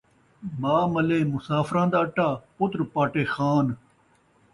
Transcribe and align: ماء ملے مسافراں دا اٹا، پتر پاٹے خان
ماء 0.61 0.83
ملے 0.93 1.17
مسافراں 1.33 1.87
دا 1.93 1.99
اٹا، 2.05 2.29
پتر 2.57 2.79
پاٹے 2.93 3.23
خان 3.33 3.65